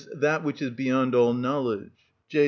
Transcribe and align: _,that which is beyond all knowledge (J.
_,that 0.19 0.43
which 0.43 0.63
is 0.63 0.71
beyond 0.71 1.13
all 1.13 1.31
knowledge 1.31 1.91
(J. 2.27 2.39